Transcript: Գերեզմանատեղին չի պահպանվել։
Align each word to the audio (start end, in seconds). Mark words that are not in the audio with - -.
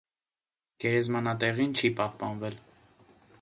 Գերեզմանատեղին 0.85 1.77
չի 1.83 1.93
պահպանվել։ 2.01 2.59